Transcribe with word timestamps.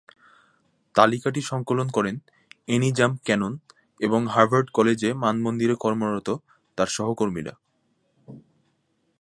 তালিকাটি 0.95 1.41
সংকলন 1.41 1.87
করেন 1.87 2.15
এনি 2.67 2.89
জাম্প 2.91 3.17
ক্যানন 3.25 3.53
এবং 3.99 4.21
হার্ভার্ড 4.27 4.67
কলেজ 4.69 5.01
মানমন্দিরে 5.23 5.75
কর্মরত 5.75 6.27
তার 6.77 6.87
সহকর্মীরা। 6.87 7.53